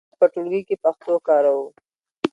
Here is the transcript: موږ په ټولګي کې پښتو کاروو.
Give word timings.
موږ 0.09 0.17
په 0.21 0.25
ټولګي 0.33 0.61
کې 0.67 0.75
پښتو 0.83 1.13
کاروو. 1.27 1.67